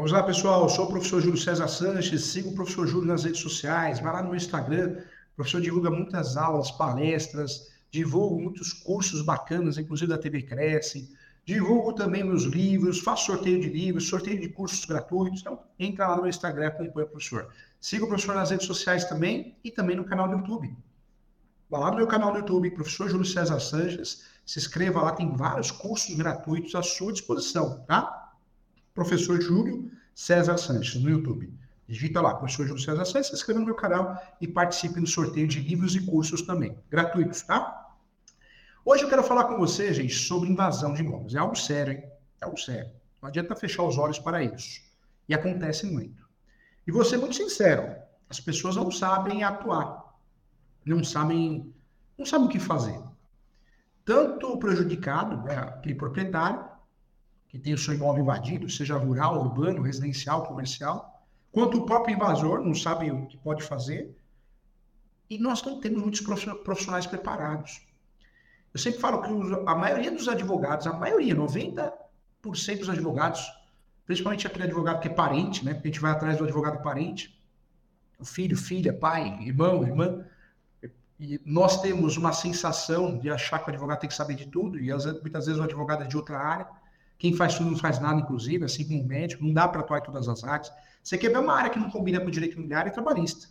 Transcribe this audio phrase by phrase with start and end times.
[0.00, 0.62] Vamos lá, pessoal.
[0.62, 4.10] Eu sou o professor Júlio César Sanches, sigo o professor Júlio nas redes sociais, vai
[4.10, 4.96] lá no Instagram.
[5.32, 11.14] O professor divulga muitas aulas, palestras, divulgo muitos cursos bacanas, inclusive da TV Cresce.
[11.44, 15.42] Divulgo também meus livros, faço sorteio de livros, sorteio de cursos gratuitos.
[15.42, 17.50] Então, entra lá no Instagram, acompanha o professor.
[17.78, 20.74] Siga o professor nas redes sociais também e também no canal do YouTube.
[21.68, 24.24] Vá lá no meu canal no YouTube, professor Júlio César Sanches.
[24.46, 28.19] Se inscreva lá, tem vários cursos gratuitos à sua disposição, tá?
[29.00, 31.50] Professor Júlio César Sanches, no YouTube.
[31.88, 35.48] Digita lá, professor Júlio César Sanches, se inscreva no meu canal e participe no sorteio
[35.48, 37.96] de livros e cursos também, gratuitos, tá?
[38.84, 41.34] Hoje eu quero falar com você, gente, sobre invasão de imóveis.
[41.34, 42.04] É algo sério, hein?
[42.42, 42.90] É algo sério.
[43.22, 44.82] Não adianta fechar os olhos para isso.
[45.26, 46.22] E acontece muito.
[46.86, 47.96] E vou ser muito sincero,
[48.28, 50.14] as pessoas não sabem atuar.
[50.84, 51.74] Não sabem,
[52.18, 53.00] não sabem o que fazer.
[54.04, 56.69] Tanto o prejudicado, né, aquele proprietário,
[57.50, 61.20] que tem o seu imóvel invadido, seja rural, urbano, residencial, comercial,
[61.50, 64.16] quanto o próprio invasor não sabe o que pode fazer.
[65.28, 67.84] E nós não temos muitos profissionais preparados.
[68.72, 71.90] Eu sempre falo que a maioria dos advogados, a maioria, 90%
[72.78, 73.50] dos advogados,
[74.06, 75.74] principalmente aquele advogado que é parente, né?
[75.74, 77.36] Porque a gente vai atrás do advogado parente,
[78.24, 80.24] filho, filha, pai, irmão, irmã.
[81.18, 84.78] E nós temos uma sensação de achar que o advogado tem que saber de tudo,
[84.78, 84.88] e
[85.20, 86.79] muitas vezes o advogado é de outra área.
[87.20, 90.02] Quem faz tudo não faz nada, inclusive, assim como médico, não dá para atuar em
[90.04, 90.72] todas as áreas.
[91.02, 93.46] Você quer ver uma área que não combina com direito imobiliário e trabalhista.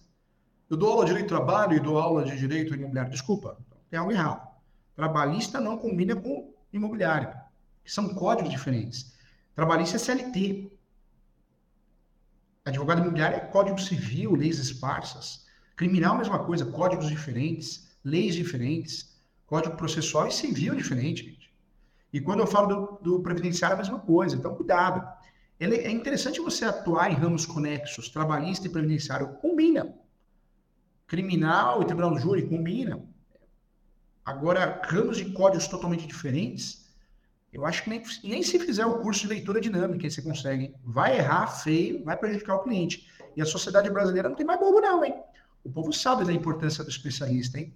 [0.67, 3.11] Eu dou aula de direito do trabalho e dou aula de direito imobiliário.
[3.11, 4.41] Desculpa, tem algo errado.
[4.95, 7.31] Trabalhista não combina com imobiliário,
[7.83, 9.13] que são códigos diferentes.
[9.53, 10.71] Trabalhista é CLT.
[12.65, 15.45] Advogado imobiliário é código civil, leis esparsas.
[15.75, 21.48] Criminal, mesma coisa, códigos diferentes, leis diferentes, código processual e civil diferente.
[22.11, 24.35] E quando eu falo do, do previdenciário, é a mesma coisa.
[24.35, 25.07] Então, cuidado.
[25.59, 29.35] É interessante você atuar em ramos conexos, trabalhista e previdenciário.
[29.41, 29.93] Combina.
[31.05, 33.03] Criminal e tribunal do júri, combina.
[34.25, 36.87] Agora, ramos de códigos totalmente diferentes,
[37.51, 40.73] eu acho que nem, nem se fizer o curso de leitura dinâmica você consegue.
[40.83, 43.09] Vai errar feio, vai prejudicar o cliente.
[43.35, 45.15] E a sociedade brasileira não tem mais bobo, não, hein?
[45.63, 47.75] O povo sabe da importância do especialista, hein?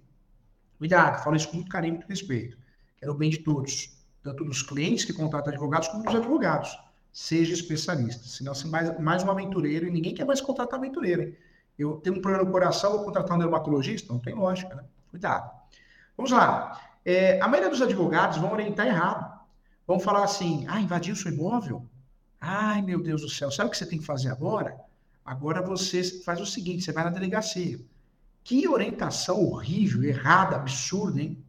[0.78, 2.56] Cuidado, falo isso com muito carinho e muito respeito.
[2.96, 3.93] Quero o bem de todos
[4.24, 6.76] tanto dos clientes que contratam advogados como dos advogados.
[7.12, 11.22] Seja especialista, senão você é mais, mais um aventureiro e ninguém quer mais contratar aventureiro.
[11.22, 11.36] Hein?
[11.78, 14.12] Eu tenho um problema no coração, vou contratar um dermatologista?
[14.12, 14.84] Não tem lógica, né?
[15.10, 15.48] Cuidado.
[16.16, 16.80] Vamos lá.
[17.04, 19.38] É, a maioria dos advogados vão orientar errado.
[19.86, 21.86] Vão falar assim: ah, invadiu seu imóvel?
[22.40, 24.76] Ai, meu Deus do céu, sabe o que você tem que fazer agora?
[25.24, 27.78] Agora você faz o seguinte: você vai na delegacia.
[28.42, 31.44] Que orientação horrível, errada, absurda, hein?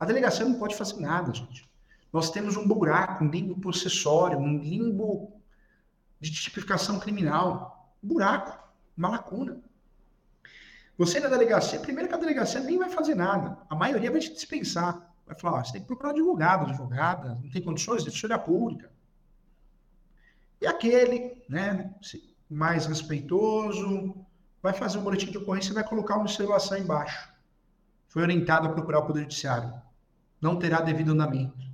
[0.00, 1.67] A delegacia não pode fazer nada, gente
[2.12, 5.40] nós temos um buraco, um limbo processório, um limbo
[6.20, 7.94] de tipificação criminal.
[8.02, 8.58] Um buraco,
[8.96, 9.60] uma lacuna.
[10.96, 13.58] Você na delegacia, primeiro que a delegacia nem vai fazer nada.
[13.68, 15.14] A maioria vai te dispensar.
[15.26, 18.90] Vai falar, você tem que procurar advogado, advogada, não tem condições, defensoria pública.
[20.60, 21.94] E aquele, né,
[22.48, 24.14] mais respeitoso,
[24.62, 27.30] vai fazer um boletim de ocorrência e vai colocar uma observação embaixo.
[28.08, 29.72] Foi orientado a procurar o Poder Judiciário.
[30.40, 31.67] Não terá devido andamento.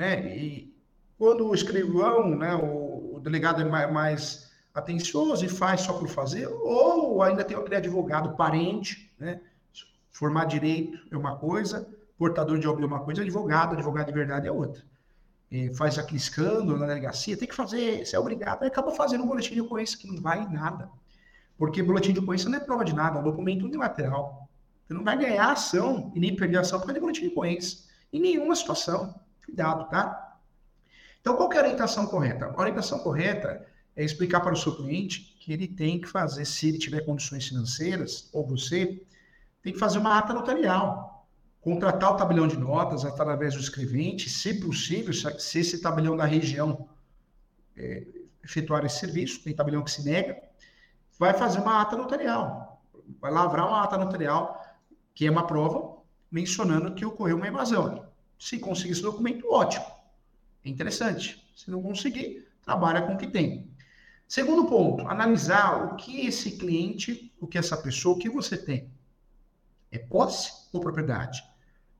[0.00, 0.34] Né?
[0.34, 0.74] E
[1.18, 6.08] quando o escrivão, né, o, o delegado é mais, mais, atencioso e faz só por
[6.08, 9.42] fazer, ou ainda tem aquele advogado parente, né?
[10.10, 14.48] formar direito é uma coisa, portador de obra é uma coisa, advogado, advogado de verdade
[14.48, 14.82] é outra.
[15.50, 19.24] E faz aquele escândalo na delegacia, tem que fazer, você é obrigado, aí acaba fazendo
[19.24, 20.88] um boletim de ocorrência que não vai em nada.
[21.58, 24.48] Porque boletim de ocorrência não é prova de nada, é um documento unilateral.
[24.86, 27.80] Você não vai ganhar ação e nem perder ação por causa de boletim de ocorrência.
[28.10, 29.14] Em nenhuma situação.
[29.50, 30.38] Cuidado, tá?
[31.20, 32.46] Então, qual é a orientação correta?
[32.46, 33.66] A orientação correta
[33.96, 37.48] é explicar para o seu cliente que ele tem que fazer, se ele tiver condições
[37.48, 39.02] financeiras, ou você,
[39.60, 41.28] tem que fazer uma ata notarial.
[41.60, 46.88] Contratar o tabelião de notas através do escrevente, se possível, se esse tabelião da região
[47.76, 48.06] é,
[48.44, 50.40] efetuar esse serviço, tem tabelião que se nega,
[51.18, 52.80] vai fazer uma ata notarial.
[53.20, 54.64] Vai lavrar uma ata notarial,
[55.12, 55.98] que é uma prova
[56.30, 58.09] mencionando que ocorreu uma evasão.
[58.40, 59.84] Se conseguir esse documento, ótimo.
[60.64, 61.46] É interessante.
[61.54, 63.70] Se não conseguir, trabalha com o que tem.
[64.26, 68.90] Segundo ponto, analisar o que esse cliente, o que essa pessoa, o que você tem.
[69.92, 71.44] É posse ou propriedade?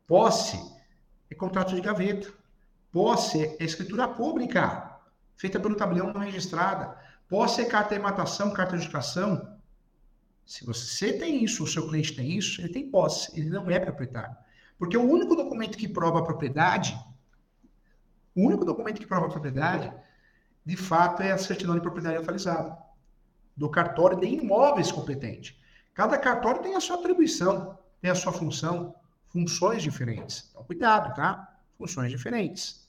[0.06, 0.58] Posse
[1.28, 2.32] é contrato de gaveta.
[2.90, 4.98] Posse é escritura pública,
[5.36, 6.96] feita pelo tabelião não registrada.
[7.28, 9.58] Posse é carta de matação, carta de educação.
[10.46, 13.78] Se você tem isso, o seu cliente tem isso, ele tem posse, ele não é
[13.78, 14.34] proprietário.
[14.80, 16.98] Porque o único documento que prova a propriedade,
[18.34, 19.92] o único documento que prova a propriedade,
[20.64, 22.78] de fato, é a certidão de propriedade atualizada
[23.54, 25.60] do cartório de imóveis competente.
[25.92, 28.94] Cada cartório tem a sua atribuição, tem a sua função,
[29.26, 30.48] funções diferentes.
[30.48, 31.60] Então, cuidado, tá?
[31.76, 32.88] Funções diferentes.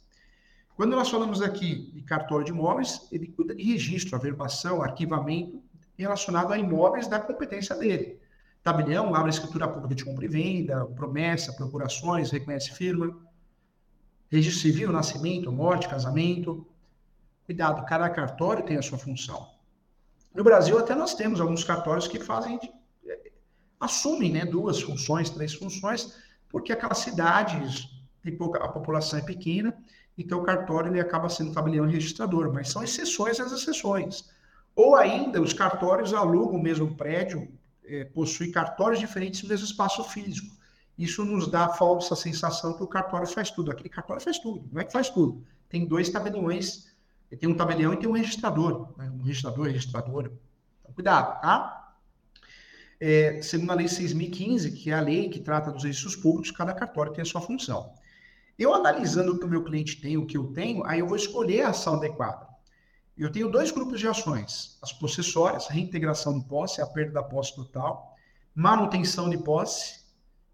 [0.77, 5.61] Quando nós falamos aqui de cartório de imóveis, ele cuida de registro, averbação, arquivamento
[5.97, 8.20] relacionado a imóveis da competência dele.
[8.63, 13.17] Tabelião, abre a escritura pública de compra e venda, promessa, procurações, reconhece firma.
[14.29, 16.65] Registro civil, nascimento, morte, casamento.
[17.45, 19.49] Cuidado, cada cartório tem a sua função.
[20.33, 22.59] No Brasil, até nós temos alguns cartórios que fazem,
[23.05, 23.31] eh,
[23.79, 26.15] assumem né, duas funções, três funções,
[26.47, 27.89] porque aquelas cidades,
[28.61, 29.75] a população é pequena,
[30.17, 34.29] então o cartório ele acaba sendo tabelião registrador, mas são exceções às exceções.
[34.75, 37.51] Ou ainda, os cartórios alugam o mesmo prédio,
[37.85, 40.55] é, possuem cartórios diferentes no mesmo espaço físico.
[40.97, 43.71] Isso nos dá a falsa sensação que o cartório faz tudo.
[43.71, 45.43] Aquele cartório faz tudo, não é que faz tudo.
[45.67, 46.91] Tem dois tabeliões,
[47.39, 49.09] tem um tabelião e tem um registrador, né?
[49.09, 50.31] um registrador, registradora.
[50.81, 51.95] Então, cuidado, tá?
[52.99, 56.73] É, segundo a Lei 6.015, que é a lei que trata dos registros públicos, cada
[56.73, 57.95] cartório tem a sua função.
[58.59, 61.15] Eu analisando o que o meu cliente tem, o que eu tenho, aí eu vou
[61.15, 62.50] escolher a ação adequada.
[63.21, 67.55] Eu tenho dois grupos de ações: as possessórias, reintegração de posse, a perda da posse
[67.55, 68.15] total,
[68.55, 69.99] manutenção de posse,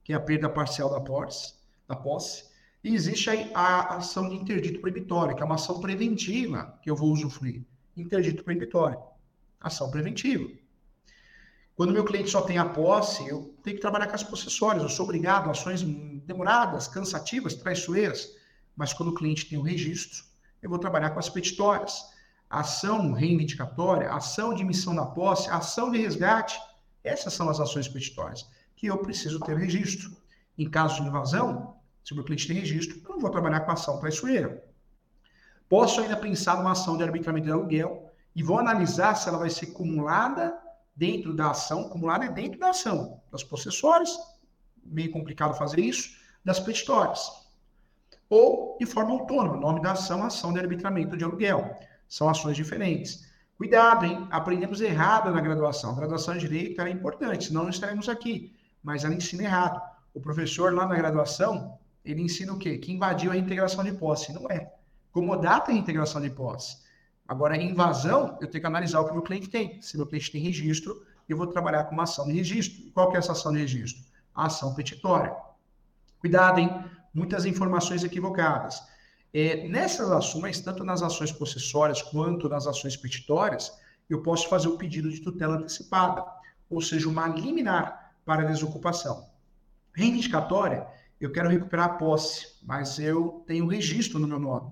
[0.04, 1.54] que é a perda parcial da posse,
[1.88, 2.44] da posse,
[2.84, 7.10] e existe a, ação de interdito proibitório, que é uma ação preventiva que eu vou
[7.14, 7.66] usufruir.
[7.96, 9.00] Interdito proibitório,
[9.62, 10.52] ação preventiva.
[11.74, 14.84] Quando meu cliente só tem a posse, eu tenho que trabalhar com as possessórias.
[14.84, 18.36] Eu sou obrigado a ações demoradas, cansativas, traiçoeiras.
[18.76, 20.26] Mas quando o cliente tem o registro,
[20.62, 22.17] eu vou trabalhar com as petitórias.
[22.50, 26.60] Ação reivindicatória, ação de emissão da posse, ação de resgate.
[27.04, 30.16] Essas são as ações petitórias que eu preciso ter registro.
[30.58, 33.72] Em caso de invasão, se o meu cliente tem registro, eu não vou trabalhar com
[33.72, 34.64] ação traiçoeira.
[35.68, 39.50] Posso ainda pensar numa ação de arbitramento de aluguel e vou analisar se ela vai
[39.50, 40.58] ser acumulada
[40.96, 44.18] dentro da ação, acumulada é dentro da ação, das possessórias,
[44.84, 47.30] meio complicado fazer isso, das petitórias.
[48.30, 51.78] Ou de forma autônoma, nome da ação, ação de arbitramento de aluguel.
[52.08, 53.28] São ações diferentes.
[53.58, 54.28] Cuidado, hein?
[54.30, 55.92] Aprendemos errado na graduação.
[55.92, 58.56] A graduação de direito é importante, senão não estaremos aqui.
[58.84, 59.82] Mas ela ensina errado.
[60.14, 62.78] O professor lá na graduação, ele ensina o quê?
[62.78, 64.32] Que invadiu a integração de posse.
[64.32, 64.74] Não é.
[65.12, 66.78] Comodata a integração de posse.
[67.28, 69.82] Agora, invasão, eu tenho que analisar o que o meu cliente tem.
[69.82, 72.92] Se meu cliente tem registro, eu vou trabalhar com uma ação de registro.
[72.94, 74.04] qual que é essa ação de registro?
[74.34, 75.36] A ação petitória.
[76.20, 76.70] Cuidado, hein?
[77.14, 78.82] Muitas informações equivocadas.
[79.34, 83.72] É, nessas ações, tanto nas ações possessórias quanto nas ações petitórias,
[84.10, 86.26] eu posso fazer o pedido de tutela antecipada,
[86.70, 89.30] ou seja, uma liminar para desocupação.
[89.94, 90.88] Reivindicatória,
[91.20, 94.72] eu quero recuperar a posse, mas eu tenho registro no meu nome.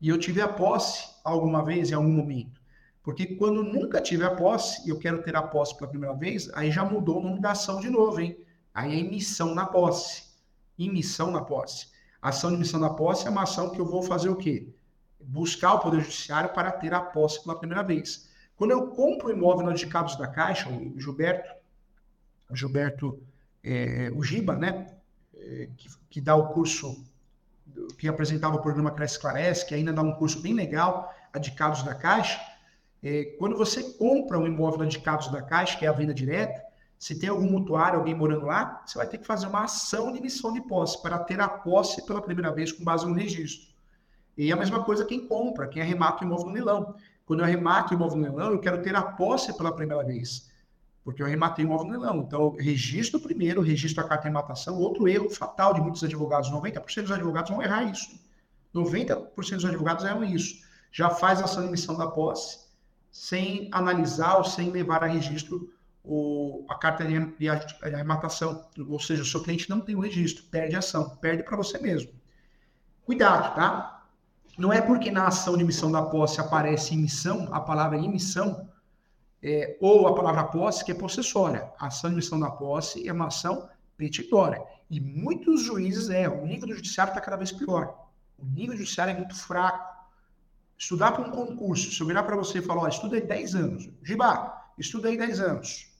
[0.00, 2.60] E eu tive a posse alguma vez, em algum momento.
[3.02, 6.50] Porque quando nunca tive a posse, e eu quero ter a posse pela primeira vez,
[6.54, 8.36] aí já mudou o nome da ação de novo, hein?
[8.74, 10.24] Aí é emissão na posse.
[10.78, 11.86] Emissão na posse.
[12.28, 14.68] Ação de emissão na posse é uma ação que eu vou fazer o quê?
[15.20, 18.28] Buscar o Poder Judiciário para ter a posse pela primeira vez.
[18.56, 21.54] Quando eu compro o imóvel nos indicados da Caixa, o Gilberto,
[22.50, 23.22] o Gilberto,
[23.62, 24.88] é, o Giba, né?
[25.36, 27.00] É, que, que dá o curso
[27.96, 32.40] que apresentava o programa Cresce que ainda dá um curso bem legal, adicados da Caixa.
[33.04, 36.60] É, quando você compra um imóvel adicados da Caixa, que é a venda direta,
[36.98, 40.18] se tem algum mutuário, alguém morando lá, você vai ter que fazer uma ação de
[40.18, 43.74] emissão de posse para ter a posse pela primeira vez com base no registro.
[44.36, 46.94] E a mesma coisa quem compra, quem arremata o imóvel no leilão.
[47.24, 50.50] Quando eu arremato o imóvel no leilão, eu quero ter a posse pela primeira vez
[51.06, 52.18] porque eu rematei o imóvel no leilão.
[52.18, 54.76] Então, registro primeiro, registro a carta de rematação.
[54.76, 58.18] Outro erro fatal de muitos advogados, 90% dos advogados vão errar isso.
[58.74, 60.56] 90% dos advogados erram isso.
[60.90, 62.58] Já faz ação de emissão da posse
[63.12, 65.72] sem analisar ou sem levar a registro
[66.06, 68.64] o, a carta de, de arrematação.
[68.88, 71.78] Ou seja, o seu cliente não tem o registro, perde a ação, perde para você
[71.78, 72.12] mesmo.
[73.04, 74.04] Cuidado, tá?
[74.56, 78.68] Não é porque na ação de emissão da posse aparece emissão, a palavra emissão,
[79.42, 81.70] é, ou a palavra posse, que é possessória.
[81.78, 84.62] A ação de emissão da posse é uma ação petitória.
[84.88, 86.42] E muitos juízes erram.
[86.42, 88.06] O nível do judiciário está cada vez pior.
[88.38, 89.96] O nível judiciário é muito fraco.
[90.78, 93.54] Estudar para um concurso, se eu virar para você e falar, ó, estuda aí 10
[93.54, 93.88] anos.
[94.02, 95.95] Giba, estuda aí 10 anos.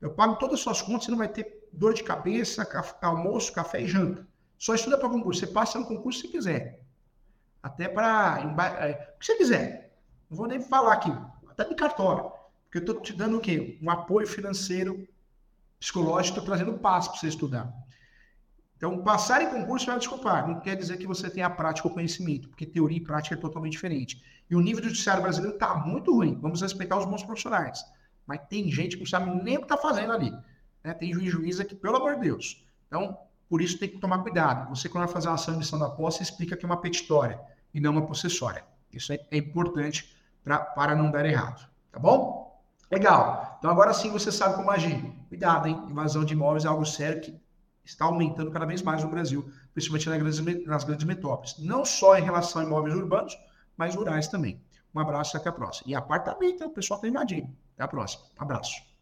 [0.00, 2.66] Eu pago todas as suas contas, você não vai ter dor de cabeça,
[3.00, 4.26] almoço, café e janta.
[4.58, 5.40] Só estuda para concurso.
[5.40, 6.80] Você passa no concurso se quiser.
[7.62, 8.38] Até para.
[8.80, 9.96] É, o que você quiser.
[10.30, 11.12] Não vou nem falar aqui.
[11.48, 12.30] Até de cartório.
[12.64, 13.78] Porque eu estou te dando o quê?
[13.82, 15.06] Um apoio financeiro,
[15.78, 17.72] psicológico, estou trazendo passo para você estudar.
[18.76, 22.48] Então, passar em concurso vai desculpar, não quer dizer que você tenha prática ou conhecimento,
[22.48, 24.22] porque teoria e prática é totalmente diferente.
[24.50, 26.38] E o nível do judiciário brasileiro está muito ruim.
[26.40, 27.84] Vamos respeitar os bons profissionais.
[28.26, 30.30] Mas tem gente que não sabe nem o que está fazendo ali.
[30.82, 30.94] Né?
[30.94, 32.64] Tem juiz juíza que, pelo amor de Deus.
[32.86, 34.68] Então, por isso tem que tomar cuidado.
[34.70, 37.40] Você, quando vai fazer uma missão da posse, explica que é uma petitória
[37.72, 38.64] e não uma possessória.
[38.92, 41.68] Isso é, é importante pra, para não dar errado.
[41.90, 42.62] Tá bom?
[42.90, 43.56] Legal.
[43.58, 45.02] Então, agora sim você sabe como agir.
[45.28, 45.82] Cuidado, hein?
[45.88, 47.38] Invasão de imóveis é algo sério que
[47.84, 51.58] está aumentando cada vez mais no Brasil, principalmente nas grandes, nas grandes metrópoles.
[51.58, 53.36] Não só em relação a imóveis urbanos,
[53.76, 54.60] mas rurais também.
[54.94, 55.90] Um abraço e até a próxima.
[55.90, 57.48] E apartamento, o pessoal está invadindo.
[57.74, 58.24] Até a próxima.
[58.38, 58.93] Abraço.